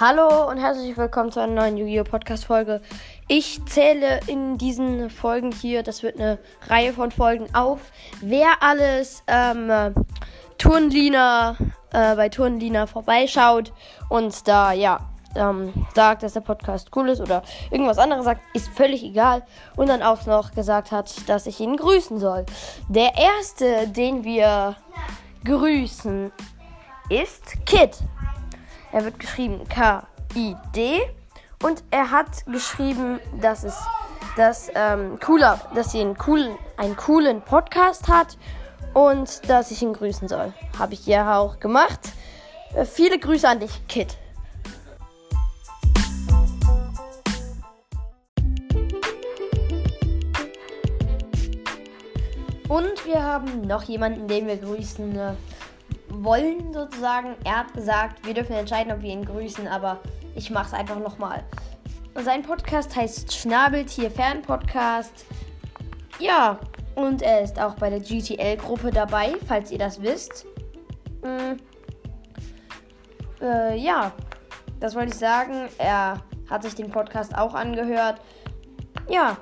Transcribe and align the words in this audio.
Hallo 0.00 0.48
und 0.48 0.58
herzlich 0.58 0.96
willkommen 0.96 1.32
zu 1.32 1.40
einer 1.40 1.54
neuen 1.54 1.76
Yu-Gi-Oh! 1.76 2.04
Podcast-Folge. 2.04 2.80
Ich 3.26 3.60
zähle 3.66 4.20
in 4.28 4.56
diesen 4.56 5.10
Folgen 5.10 5.50
hier, 5.50 5.82
das 5.82 6.04
wird 6.04 6.20
eine 6.20 6.38
Reihe 6.68 6.92
von 6.92 7.10
Folgen 7.10 7.52
auf, 7.52 7.80
wer 8.20 8.62
alles 8.62 9.24
ähm, 9.26 9.72
Turnlina, 10.56 11.56
äh, 11.92 12.14
bei 12.14 12.28
Turnlina 12.28 12.86
vorbeischaut 12.86 13.72
und 14.08 14.46
da, 14.46 14.70
ja, 14.70 15.00
ähm, 15.34 15.72
sagt, 15.96 16.22
dass 16.22 16.34
der 16.34 16.42
Podcast 16.42 16.90
cool 16.94 17.08
ist 17.08 17.20
oder 17.20 17.42
irgendwas 17.72 17.98
anderes 17.98 18.24
sagt, 18.24 18.42
ist 18.54 18.68
völlig 18.68 19.02
egal. 19.02 19.42
Und 19.74 19.88
dann 19.88 20.04
auch 20.04 20.26
noch 20.26 20.52
gesagt 20.52 20.92
hat, 20.92 21.28
dass 21.28 21.46
ich 21.46 21.58
ihn 21.58 21.76
grüßen 21.76 22.20
soll. 22.20 22.46
Der 22.88 23.16
erste, 23.16 23.88
den 23.88 24.22
wir 24.22 24.76
grüßen, 25.44 26.30
ist 27.10 27.66
Kid. 27.66 27.98
Er 28.92 29.04
wird 29.04 29.18
geschrieben 29.18 29.66
K-I-D. 29.68 31.00
Und 31.62 31.82
er 31.90 32.10
hat 32.10 32.46
geschrieben, 32.46 33.20
dass 33.40 33.64
es 33.64 33.76
dass, 34.36 34.70
ähm, 34.76 35.18
cooler, 35.18 35.60
dass 35.74 35.90
sie 35.90 36.00
einen 36.00 36.16
coolen, 36.16 36.56
einen 36.76 36.96
coolen 36.96 37.42
Podcast 37.42 38.06
hat 38.06 38.38
und 38.94 39.48
dass 39.48 39.72
ich 39.72 39.82
ihn 39.82 39.92
grüßen 39.92 40.28
soll. 40.28 40.52
Habe 40.78 40.94
ich 40.94 41.06
ja 41.06 41.36
auch 41.36 41.58
gemacht. 41.58 42.12
Äh, 42.74 42.84
viele 42.84 43.18
Grüße 43.18 43.48
an 43.48 43.58
dich, 43.58 43.86
Kid. 43.88 44.16
Und 52.68 53.06
wir 53.06 53.22
haben 53.22 53.62
noch 53.62 53.82
jemanden, 53.84 54.28
den 54.28 54.46
wir 54.46 54.58
grüßen 54.58 55.18
äh, 55.18 55.32
wollen, 56.10 56.72
sozusagen. 56.72 57.36
Er 57.44 57.58
hat 57.58 57.74
gesagt, 57.74 58.24
wir 58.26 58.34
dürfen 58.34 58.54
entscheiden, 58.54 58.92
ob 58.92 59.02
wir 59.02 59.10
ihn 59.10 59.24
grüßen, 59.24 59.66
aber 59.68 59.98
ich 60.34 60.50
mache 60.50 60.68
es 60.68 60.72
einfach 60.74 60.98
nochmal. 60.98 61.44
Sein 62.14 62.42
Podcast 62.42 62.96
heißt 62.96 63.32
Schnabeltier 63.32 64.10
Fan 64.10 64.42
Podcast. 64.42 65.26
Ja, 66.18 66.58
und 66.94 67.22
er 67.22 67.42
ist 67.42 67.60
auch 67.60 67.74
bei 67.74 67.90
der 67.90 68.00
GTL-Gruppe 68.00 68.90
dabei, 68.90 69.34
falls 69.46 69.70
ihr 69.70 69.78
das 69.78 70.02
wisst. 70.02 70.46
Mm. 71.22 71.56
Äh, 73.40 73.76
ja, 73.76 74.10
das 74.80 74.96
wollte 74.96 75.10
ich 75.10 75.18
sagen. 75.18 75.68
Er 75.78 76.20
hat 76.50 76.64
sich 76.64 76.74
den 76.74 76.90
Podcast 76.90 77.36
auch 77.36 77.54
angehört. 77.54 78.20
Ja, 79.08 79.36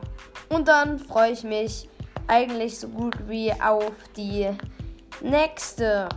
und 0.48 0.68
dann 0.68 0.98
freue 0.98 1.32
ich 1.32 1.44
mich 1.44 1.88
eigentlich 2.26 2.78
so 2.78 2.88
gut 2.88 3.28
wie 3.28 3.52
auf 3.52 3.92
die 4.16 4.48
nächste, 5.22 6.08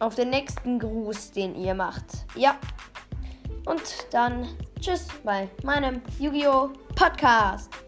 auf 0.00 0.14
den 0.14 0.30
nächsten 0.30 0.78
Gruß, 0.78 1.32
den 1.32 1.54
ihr 1.54 1.74
macht. 1.74 2.04
Ja. 2.34 2.56
Und 3.66 4.06
dann 4.10 4.46
tschüss 4.80 5.08
bei 5.22 5.48
meinem 5.62 6.02
Yu-Gi-Oh! 6.18 6.70
Podcast. 6.94 7.83